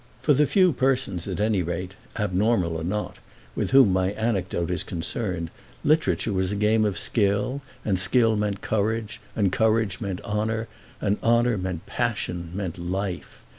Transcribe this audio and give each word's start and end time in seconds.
For 0.23 0.33
the 0.33 0.47
few 0.47 0.73
persons, 0.73 1.27
at 1.27 1.39
any 1.39 1.61
rate, 1.61 1.93
abnormal 2.17 2.75
or 2.75 2.83
not, 2.83 3.17
with 3.55 3.69
whom 3.69 3.93
my 3.93 4.13
anecdote 4.13 4.71
is 4.71 4.81
concerned, 4.81 5.51
literature 5.83 6.33
was 6.33 6.51
a 6.51 6.55
game 6.55 6.85
of 6.85 6.97
skill, 6.97 7.61
and 7.85 7.99
skill 7.99 8.35
meant 8.35 8.61
courage, 8.61 9.21
and 9.35 9.51
courage 9.51 10.01
meant 10.01 10.19
honour, 10.21 10.67
and 11.01 11.19
honour 11.21 11.55
meant 11.55 11.85
passion, 11.85 12.49
meant 12.55 12.79
life. 12.79 13.43